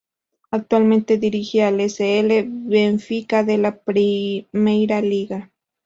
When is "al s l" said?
1.63-2.47